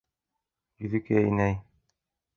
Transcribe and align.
—Йөҙөкәй 0.85 1.23
инәй... 1.33 1.57